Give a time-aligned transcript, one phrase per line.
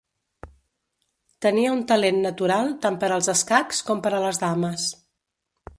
[1.47, 4.91] Tenia un talent natural tant per als escacs com per a les dames.